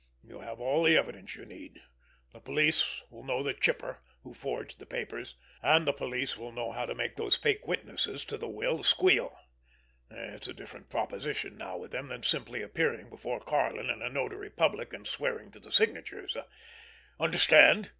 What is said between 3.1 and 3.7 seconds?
will know the